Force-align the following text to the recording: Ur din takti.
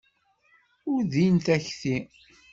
Ur 0.91 0.99
din 1.11 1.35
takti. 1.45 1.95